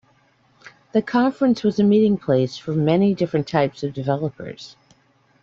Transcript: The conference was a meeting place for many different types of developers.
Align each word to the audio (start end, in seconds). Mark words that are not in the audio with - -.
The 0.93 1.03
conference 1.03 1.61
was 1.61 1.79
a 1.79 1.83
meeting 1.83 2.17
place 2.17 2.57
for 2.57 2.71
many 2.71 3.13
different 3.13 3.47
types 3.47 3.83
of 3.83 3.93
developers. 3.93 4.75